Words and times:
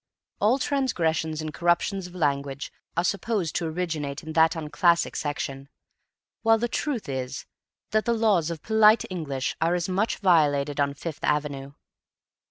All 0.39 0.57
transgressions 0.57 1.41
and 1.43 1.53
corruptions 1.53 2.07
of 2.07 2.15
language 2.15 2.71
are 2.97 3.03
supposed 3.03 3.55
to 3.57 3.67
originate 3.67 4.23
in 4.23 4.33
that 4.33 4.55
unclassic 4.55 5.15
section, 5.15 5.69
while 6.41 6.57
the 6.57 6.67
truth 6.67 7.07
is 7.07 7.45
that 7.91 8.05
the 8.05 8.13
laws 8.13 8.49
of 8.49 8.63
polite 8.63 9.05
English 9.11 9.55
are 9.61 9.75
as 9.75 9.87
much 9.87 10.17
violated 10.17 10.79
on 10.79 10.95
Fifth 10.95 11.23
Avenue. 11.23 11.73